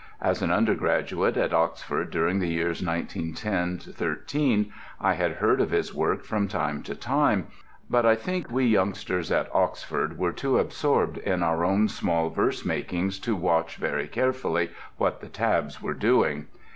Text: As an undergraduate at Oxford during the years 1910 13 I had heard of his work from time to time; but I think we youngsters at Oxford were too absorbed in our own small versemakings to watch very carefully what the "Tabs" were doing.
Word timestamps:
As 0.19 0.41
an 0.41 0.49
undergraduate 0.49 1.37
at 1.37 1.53
Oxford 1.53 2.09
during 2.09 2.39
the 2.39 2.49
years 2.49 2.83
1910 2.83 3.93
13 3.93 4.73
I 4.99 5.13
had 5.13 5.33
heard 5.33 5.61
of 5.61 5.69
his 5.69 5.93
work 5.93 6.23
from 6.25 6.47
time 6.47 6.81
to 6.81 6.95
time; 6.95 7.45
but 7.87 8.03
I 8.03 8.15
think 8.15 8.49
we 8.49 8.65
youngsters 8.65 9.31
at 9.31 9.47
Oxford 9.53 10.17
were 10.17 10.33
too 10.33 10.57
absorbed 10.57 11.19
in 11.19 11.43
our 11.43 11.63
own 11.63 11.87
small 11.87 12.31
versemakings 12.31 13.19
to 13.21 13.35
watch 13.35 13.75
very 13.75 14.07
carefully 14.07 14.71
what 14.97 15.21
the 15.21 15.29
"Tabs" 15.29 15.83
were 15.83 15.93
doing. 15.93 16.47